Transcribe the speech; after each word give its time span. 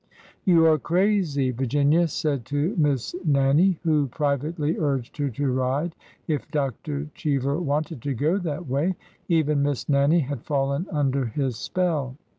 You 0.45 0.65
are 0.65 0.79
crazy!'' 0.79 1.51
Virginia 1.51 2.07
said 2.07 2.43
to 2.45 2.75
Miss 2.75 3.13
Nannie, 3.23 3.79
who 3.83 4.07
privately 4.07 4.75
urged 4.79 5.15
her 5.17 5.29
to 5.29 5.51
ride 5.53 5.95
if 6.27 6.49
Dr. 6.49 7.09
Cheever 7.13 7.59
wanted 7.59 8.01
to 8.01 8.15
go 8.15 8.39
that 8.39 8.67
way,— 8.67 8.95
even 9.29 9.61
Miss 9.61 9.87
Nannie 9.87 10.21
had 10.21 10.41
fallen 10.41 10.87
under 10.91 11.27
his 11.27 11.55
spell. 11.55 12.15